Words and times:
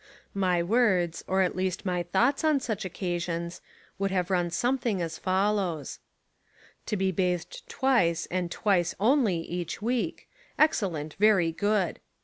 My 0.33 0.63
words, 0.63 1.23
or 1.27 1.41
at 1.41 1.55
least 1.55 1.85
my 1.85 2.01
thoughts 2.01 2.43
on 2.43 2.59
such 2.59 2.85
occasions, 2.85 3.61
would 3.99 4.09
have 4.09 4.31
run 4.31 4.49
something 4.49 4.99
as 4.99 5.19
fol 5.19 5.53
lows: 5.53 5.99
"To 6.87 6.97
be 6.97 7.11
bathed 7.11 7.69
twice 7.69 8.25
and 8.31 8.49
twice 8.49 8.95
only 8.99 9.37
each 9.41 9.79
week: 9.79 10.27
Excellent, 10.57 11.13
very 11.19 11.51
good. 11.51 11.99